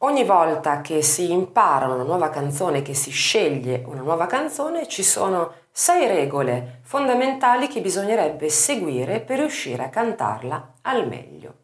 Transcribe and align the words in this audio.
Ogni 0.00 0.24
volta 0.24 0.82
che 0.82 1.00
si 1.00 1.32
impara 1.32 1.86
una 1.86 2.02
nuova 2.02 2.28
canzone, 2.28 2.82
che 2.82 2.92
si 2.92 3.10
sceglie 3.10 3.82
una 3.86 4.02
nuova 4.02 4.26
canzone, 4.26 4.86
ci 4.88 5.02
sono 5.02 5.54
sei 5.72 6.06
regole 6.06 6.80
fondamentali 6.82 7.66
che 7.66 7.80
bisognerebbe 7.80 8.50
seguire 8.50 9.20
per 9.20 9.38
riuscire 9.38 9.84
a 9.84 9.88
cantarla 9.88 10.74
al 10.82 11.08
meglio. 11.08 11.54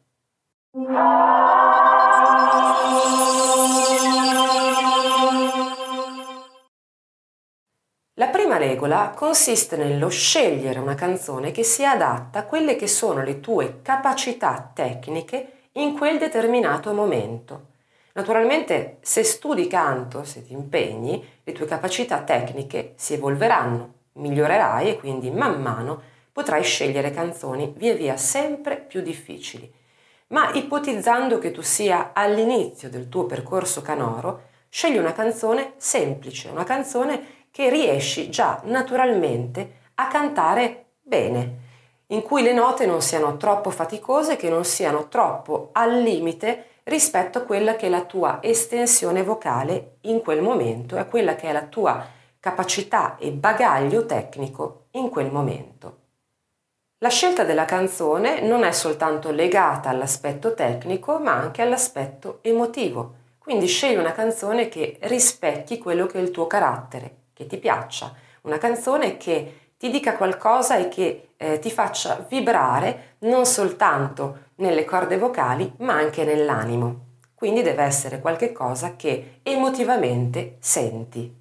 La 8.14 8.28
prima 8.28 8.56
regola 8.56 9.12
consiste 9.14 9.76
nello 9.76 10.08
scegliere 10.08 10.78
una 10.78 10.94
canzone 10.94 11.51
che 11.51 11.64
sia 11.64 11.90
adatta 11.90 12.38
a 12.38 12.44
quelle 12.46 12.76
che 12.76 12.87
sono 12.87 13.22
le 13.22 13.40
tue 13.40 13.83
capacità 13.83 14.71
tecniche 14.72 15.69
in 15.72 15.94
quel 15.99 16.16
determinato 16.16 16.95
momento. 16.95 17.71
Naturalmente 18.15 18.98
se 19.01 19.23
studi 19.23 19.66
canto, 19.66 20.24
se 20.24 20.45
ti 20.45 20.52
impegni, 20.52 21.24
le 21.42 21.52
tue 21.52 21.66
capacità 21.66 22.23
tecniche 22.23 22.92
si 22.96 23.14
evolveranno, 23.14 23.92
migliorerai 24.14 24.91
e 24.91 24.98
quindi 24.98 25.30
man 25.30 25.60
mano 25.62 26.00
potrai 26.30 26.62
scegliere 26.62 27.10
canzoni 27.10 27.72
via 27.77 27.95
via 27.95 28.16
sempre 28.16 28.77
più 28.77 29.00
difficili. 29.00 29.70
Ma 30.28 30.50
ipotizzando 30.52 31.38
che 31.38 31.50
tu 31.50 31.62
sia 31.62 32.10
all'inizio 32.12 32.88
del 32.88 33.09
tuo 33.09 33.24
percorso 33.24 33.83
canoro, 33.83 34.48
scegli 34.69 34.97
una 34.97 35.12
canzone 35.12 35.74
semplice, 35.77 36.48
una 36.48 36.64
canzone 36.64 37.41
che 37.50 37.69
riesci 37.69 38.30
già 38.30 38.60
naturalmente 38.64 39.80
a 39.97 40.08
cantare 40.08 40.86
bene, 41.02 41.60
in 42.08 42.22
cui 42.22 42.42
le 42.42 42.55
note 42.55 42.86
non 42.86 43.02
siano 43.02 43.36
troppo 43.36 43.70
faticose, 43.70 44.36
che 44.36 44.48
non 44.48 44.64
siano 44.64 45.08
troppo 45.08 45.69
al 45.72 46.00
limite 46.00 46.66
rispetto 46.84 47.38
a 47.38 47.42
quella 47.42 47.77
che 47.77 47.86
è 47.86 47.91
la 47.91 48.04
tua 48.04 48.38
estensione 48.42 49.22
vocale 49.22 49.96
in 50.02 50.20
quel 50.20 50.42
momento 50.42 50.96
e 50.96 51.00
a 51.00 51.05
quella 51.05 51.34
che 51.34 51.48
è 51.48 51.52
la 51.52 51.66
tua 51.66 52.05
capacità 52.41 53.16
e 53.19 53.30
bagaglio 53.30 54.05
tecnico 54.05 54.86
in 54.92 55.08
quel 55.08 55.30
momento. 55.30 55.98
La 56.98 57.08
scelta 57.08 57.44
della 57.44 57.64
canzone 57.64 58.41
non 58.41 58.62
è 58.62 58.70
soltanto 58.72 59.30
legata 59.33 59.88
all'aspetto 59.88 60.55
tecnico, 60.55 61.19
ma 61.19 61.33
anche 61.33 61.62
all'aspetto 61.62 62.38
emotivo. 62.42 63.14
Quindi 63.38 63.66
scegli 63.66 63.97
una 63.97 64.12
canzone 64.12 64.69
che 64.69 64.98
rispecchi 65.03 65.78
quello 65.78 66.06
che 66.06 66.19
è 66.19 66.22
il 66.22 66.30
tuo 66.30 66.47
carattere, 66.47 67.16
che 67.33 67.47
ti 67.47 67.58
piaccia, 67.58 68.14
una 68.42 68.58
canzone 68.58 69.16
che 69.16 69.72
ti 69.77 69.91
dica 69.91 70.16
qualcosa 70.16 70.77
e 70.77 70.86
che 70.86 71.30
eh, 71.36 71.58
ti 71.58 71.72
faccia 71.72 72.25
vibrare 72.28 73.16
non 73.20 73.47
soltanto 73.47 74.50
nelle 74.62 74.84
corde 74.84 75.18
vocali 75.18 75.70
ma 75.78 75.94
anche 75.94 76.24
nell'animo. 76.24 77.10
Quindi 77.34 77.62
deve 77.62 77.82
essere 77.82 78.20
qualcosa 78.20 78.94
che 78.96 79.41
emotivamente 79.42 80.56
senti. 80.60 81.41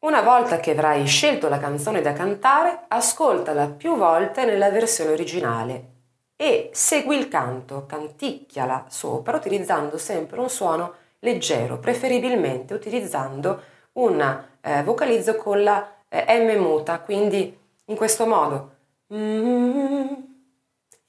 Una 0.00 0.20
volta 0.20 0.58
che 0.58 0.72
avrai 0.72 1.06
scelto 1.06 1.48
la 1.48 1.58
canzone 1.58 2.02
da 2.02 2.12
cantare, 2.12 2.84
ascoltala 2.88 3.68
più 3.68 3.96
volte 3.96 4.44
nella 4.44 4.70
versione 4.70 5.12
originale 5.12 5.90
e 6.36 6.70
segui 6.72 7.16
il 7.16 7.28
canto, 7.28 7.86
canticchiala 7.86 8.86
sopra 8.88 9.36
utilizzando 9.36 9.96
sempre 9.96 10.40
un 10.40 10.50
suono 10.50 10.94
leggero, 11.20 11.78
preferibilmente 11.78 12.74
utilizzando 12.74 13.62
un 13.92 14.44
eh, 14.60 14.82
vocalizzo 14.82 15.36
con 15.36 15.62
la 15.62 15.88
eh, 16.08 16.38
M 16.40 16.60
muta, 16.60 16.98
quindi 17.00 17.56
in 17.86 17.96
questo 17.96 18.26
modo, 18.26 18.70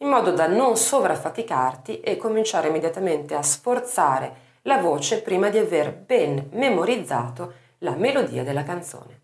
in 0.04 0.10
modo 0.10 0.32
da 0.32 0.48
non 0.48 0.76
sovraffaticarti 0.76 2.02
e 2.02 2.18
cominciare 2.18 2.68
immediatamente 2.68 3.36
a 3.36 3.42
sforzare 3.42 4.42
la 4.64 4.78
voce 4.78 5.22
prima 5.22 5.50
di 5.50 5.58
aver 5.58 5.94
ben 5.94 6.50
memorizzato 6.52 7.54
la 7.80 7.96
melodia 7.96 8.44
della 8.44 8.64
canzone. 8.64 9.22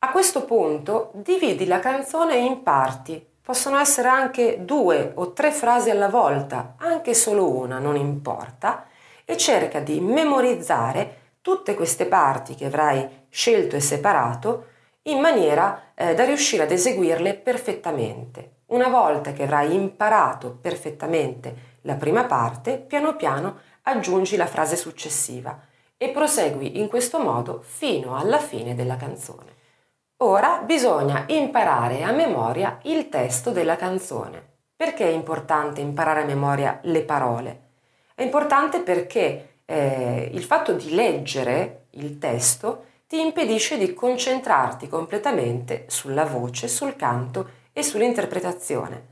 A 0.00 0.10
questo 0.10 0.44
punto 0.44 1.12
dividi 1.14 1.66
la 1.66 1.78
canzone 1.78 2.36
in 2.36 2.62
parti, 2.64 3.24
possono 3.40 3.78
essere 3.78 4.08
anche 4.08 4.64
due 4.64 5.12
o 5.14 5.32
tre 5.32 5.52
frasi 5.52 5.90
alla 5.90 6.08
volta, 6.08 6.74
anche 6.78 7.14
solo 7.14 7.48
una, 7.48 7.78
non 7.78 7.96
importa, 7.96 8.86
e 9.24 9.36
cerca 9.36 9.78
di 9.78 10.00
memorizzare 10.00 11.18
tutte 11.40 11.74
queste 11.74 12.06
parti 12.06 12.56
che 12.56 12.66
avrai 12.66 13.26
scelto 13.28 13.76
e 13.76 13.80
separato 13.80 14.66
in 15.02 15.20
maniera 15.20 15.92
eh, 15.94 16.14
da 16.14 16.24
riuscire 16.24 16.64
ad 16.64 16.72
eseguirle 16.72 17.34
perfettamente. 17.34 18.61
Una 18.72 18.88
volta 18.88 19.32
che 19.32 19.42
avrai 19.42 19.74
imparato 19.74 20.56
perfettamente 20.58 21.80
la 21.82 21.96
prima 21.96 22.24
parte, 22.24 22.78
piano 22.78 23.16
piano 23.16 23.58
aggiungi 23.82 24.36
la 24.36 24.46
frase 24.46 24.76
successiva 24.76 25.60
e 25.98 26.08
prosegui 26.08 26.78
in 26.78 26.88
questo 26.88 27.18
modo 27.18 27.60
fino 27.62 28.16
alla 28.16 28.38
fine 28.38 28.74
della 28.74 28.96
canzone. 28.96 29.50
Ora 30.22 30.62
bisogna 30.64 31.24
imparare 31.28 32.02
a 32.02 32.12
memoria 32.12 32.78
il 32.84 33.10
testo 33.10 33.50
della 33.50 33.76
canzone. 33.76 34.42
Perché 34.74 35.04
è 35.04 35.12
importante 35.12 35.82
imparare 35.82 36.22
a 36.22 36.26
memoria 36.26 36.78
le 36.84 37.02
parole? 37.02 37.60
È 38.14 38.22
importante 38.22 38.80
perché 38.80 39.58
eh, 39.66 40.30
il 40.32 40.44
fatto 40.44 40.72
di 40.72 40.94
leggere 40.94 41.88
il 41.90 42.16
testo 42.16 42.86
ti 43.06 43.20
impedisce 43.20 43.76
di 43.76 43.92
concentrarti 43.92 44.88
completamente 44.88 45.84
sulla 45.88 46.24
voce, 46.24 46.68
sul 46.68 46.96
canto 46.96 47.60
e 47.72 47.82
sull'interpretazione. 47.82 49.10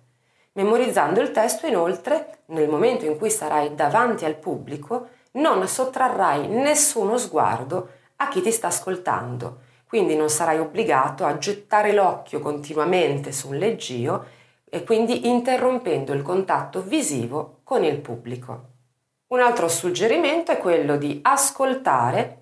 Memorizzando 0.52 1.20
il 1.20 1.30
testo, 1.30 1.66
inoltre, 1.66 2.40
nel 2.46 2.68
momento 2.68 3.04
in 3.04 3.16
cui 3.16 3.30
sarai 3.30 3.74
davanti 3.74 4.24
al 4.24 4.34
pubblico, 4.34 5.08
non 5.32 5.66
sottrarrai 5.66 6.48
nessuno 6.48 7.16
sguardo 7.16 7.88
a 8.16 8.28
chi 8.28 8.42
ti 8.42 8.50
sta 8.50 8.66
ascoltando, 8.66 9.60
quindi 9.86 10.16
non 10.16 10.28
sarai 10.28 10.58
obbligato 10.58 11.24
a 11.24 11.38
gettare 11.38 11.92
l'occhio 11.92 12.40
continuamente 12.40 13.32
sul 13.32 13.56
leggio 13.56 14.26
e 14.68 14.84
quindi 14.84 15.28
interrompendo 15.28 16.12
il 16.12 16.22
contatto 16.22 16.82
visivo 16.82 17.60
con 17.64 17.84
il 17.84 17.98
pubblico. 18.00 18.68
Un 19.28 19.40
altro 19.40 19.68
suggerimento 19.68 20.50
è 20.50 20.58
quello 20.58 20.96
di 20.96 21.20
ascoltare 21.22 22.36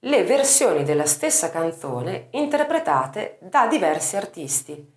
le 0.00 0.24
versioni 0.24 0.84
della 0.84 1.06
stessa 1.06 1.50
canzone 1.50 2.28
interpretate 2.32 3.38
da 3.40 3.66
diversi 3.66 4.16
artisti. 4.16 4.93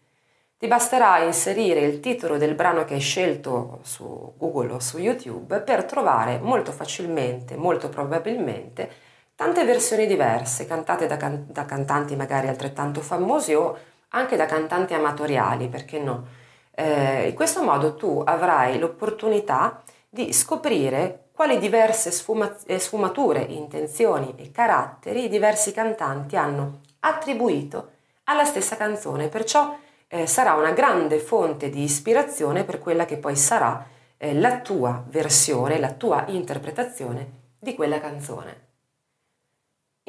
Ti 0.60 0.66
basterà 0.66 1.20
inserire 1.20 1.82
il 1.82 2.00
titolo 2.00 2.38
del 2.38 2.56
brano 2.56 2.84
che 2.84 2.96
hai 2.96 3.00
scelto 3.00 3.78
su 3.84 4.34
Google 4.38 4.74
o 4.74 4.80
su 4.80 4.98
YouTube 4.98 5.60
per 5.60 5.84
trovare 5.86 6.40
molto 6.40 6.72
facilmente, 6.72 7.56
molto 7.56 7.90
probabilmente, 7.90 8.90
tante 9.36 9.64
versioni 9.66 10.08
diverse, 10.08 10.66
cantate 10.66 11.06
da, 11.06 11.16
can- 11.16 11.46
da 11.48 11.66
cantanti 11.66 12.16
magari 12.16 12.48
altrettanto 12.48 13.02
famosi 13.02 13.54
o 13.54 13.78
anche 14.10 14.36
da 14.36 14.48
cantanti 14.48 14.96
amatoriali, 14.96 15.68
perché 15.68 16.00
no? 16.00 16.26
Eh, 16.74 17.28
in 17.28 17.36
questo 17.36 17.62
modo 17.62 17.94
tu 17.96 18.24
avrai 18.26 18.80
l'opportunità 18.80 19.84
di 20.10 20.34
scoprire 20.34 21.26
quali 21.34 21.60
diverse 21.60 22.10
sfuma- 22.10 22.58
eh, 22.66 22.80
sfumature, 22.80 23.42
intenzioni 23.42 24.34
e 24.38 24.50
caratteri 24.50 25.30
diversi 25.30 25.72
cantanti 25.72 26.36
hanno 26.36 26.80
attribuito 27.02 27.92
alla 28.24 28.44
stessa 28.44 28.76
canzone, 28.76 29.28
perciò 29.28 29.86
eh, 30.08 30.26
sarà 30.26 30.54
una 30.54 30.72
grande 30.72 31.20
fonte 31.20 31.70
di 31.70 31.84
ispirazione 31.84 32.64
per 32.64 32.80
quella 32.80 33.06
che 33.06 33.18
poi 33.18 33.36
sarà 33.36 33.86
eh, 34.18 34.34
la 34.34 34.60
tua 34.62 35.04
versione, 35.08 35.80
la 35.80 35.92
tua 35.92 36.26
interpretazione 36.28 37.46
di 37.60 37.76
quella 37.76 38.00
canzone. 38.00 38.66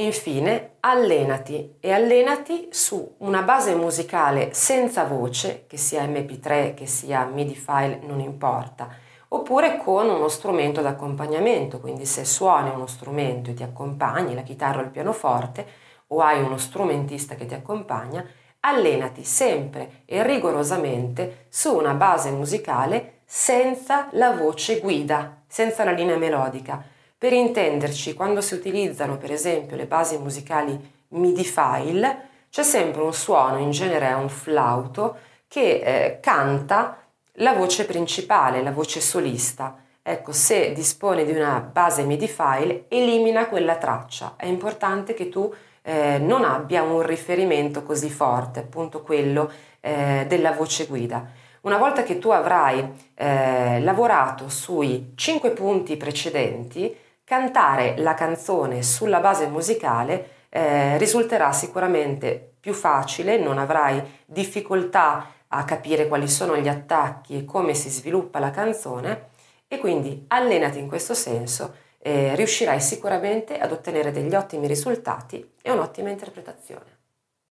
Infine, 0.00 0.76
allenati 0.80 1.74
e 1.80 1.90
allenati 1.90 2.68
su 2.70 3.16
una 3.18 3.42
base 3.42 3.74
musicale 3.74 4.54
senza 4.54 5.02
voce, 5.04 5.64
che 5.66 5.76
sia 5.76 6.04
MP3, 6.04 6.74
che 6.74 6.86
sia 6.86 7.24
MIDI 7.24 7.56
file, 7.56 7.98
non 8.04 8.20
importa, 8.20 8.88
oppure 9.30 9.76
con 9.78 10.08
uno 10.08 10.28
strumento 10.28 10.80
d'accompagnamento, 10.80 11.80
quindi 11.80 12.06
se 12.06 12.24
suoni 12.24 12.70
uno 12.70 12.86
strumento 12.86 13.50
e 13.50 13.54
ti 13.54 13.64
accompagni, 13.64 14.36
la 14.36 14.42
chitarra 14.42 14.82
o 14.82 14.84
il 14.84 14.90
pianoforte, 14.90 15.66
o 16.08 16.20
hai 16.20 16.40
uno 16.40 16.58
strumentista 16.58 17.34
che 17.34 17.46
ti 17.46 17.54
accompagna, 17.54 18.24
allenati 18.60 19.24
sempre 19.24 20.02
e 20.04 20.22
rigorosamente 20.22 21.46
su 21.48 21.74
una 21.74 21.94
base 21.94 22.30
musicale 22.30 23.20
senza 23.24 24.08
la 24.12 24.32
voce 24.32 24.80
guida, 24.80 25.42
senza 25.46 25.84
la 25.84 25.92
linea 25.92 26.16
melodica. 26.16 26.82
Per 27.16 27.32
intenderci, 27.32 28.14
quando 28.14 28.40
si 28.40 28.54
utilizzano 28.54 29.16
per 29.16 29.32
esempio 29.32 29.76
le 29.76 29.86
basi 29.86 30.18
musicali 30.18 30.96
MIDI 31.08 31.44
file, 31.44 32.28
c'è 32.50 32.62
sempre 32.62 33.02
un 33.02 33.12
suono, 33.12 33.58
in 33.58 33.70
genere 33.70 34.08
è 34.08 34.14
un 34.14 34.28
flauto, 34.28 35.16
che 35.48 35.80
eh, 35.80 36.20
canta 36.20 37.02
la 37.40 37.52
voce 37.52 37.84
principale, 37.84 38.62
la 38.62 38.72
voce 38.72 39.00
solista. 39.00 39.82
Ecco, 40.02 40.32
se 40.32 40.72
dispone 40.72 41.24
di 41.24 41.32
una 41.32 41.60
base 41.60 42.02
MIDI 42.04 42.28
file, 42.28 42.84
elimina 42.88 43.46
quella 43.46 43.76
traccia. 43.76 44.34
È 44.36 44.46
importante 44.46 45.12
che 45.12 45.28
tu 45.28 45.52
eh, 45.88 46.18
non 46.18 46.44
abbia 46.44 46.82
un 46.82 47.00
riferimento 47.00 47.82
così 47.82 48.10
forte, 48.10 48.60
appunto 48.60 49.00
quello 49.00 49.50
eh, 49.80 50.26
della 50.28 50.52
voce 50.52 50.84
guida. 50.84 51.26
Una 51.62 51.78
volta 51.78 52.02
che 52.02 52.18
tu 52.18 52.28
avrai 52.28 52.92
eh, 53.14 53.80
lavorato 53.80 54.50
sui 54.50 55.12
cinque 55.14 55.50
punti 55.52 55.96
precedenti, 55.96 56.94
cantare 57.24 57.94
la 57.96 58.12
canzone 58.12 58.82
sulla 58.82 59.20
base 59.20 59.46
musicale 59.46 60.28
eh, 60.50 60.98
risulterà 60.98 61.52
sicuramente 61.52 62.52
più 62.60 62.74
facile, 62.74 63.38
non 63.38 63.56
avrai 63.56 64.02
difficoltà 64.26 65.26
a 65.48 65.64
capire 65.64 66.06
quali 66.06 66.28
sono 66.28 66.54
gli 66.58 66.68
attacchi 66.68 67.38
e 67.38 67.44
come 67.46 67.72
si 67.72 67.88
sviluppa 67.88 68.38
la 68.38 68.50
canzone 68.50 69.28
e 69.66 69.78
quindi 69.78 70.26
allenati 70.28 70.78
in 70.78 70.86
questo 70.86 71.14
senso, 71.14 71.74
eh, 71.98 72.34
riuscirai 72.36 72.80
sicuramente 72.80 73.58
ad 73.58 73.72
ottenere 73.72 74.12
degli 74.12 74.34
ottimi 74.34 74.66
risultati 74.66 75.54
e 75.60 75.70
un'ottima 75.70 76.10
interpretazione. 76.10 76.97